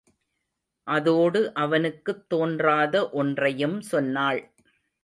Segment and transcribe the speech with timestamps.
[0.87, 4.43] அதோடு அவனுக்குத் தோன்றாத ஒன்றையும் சொன்னாள்.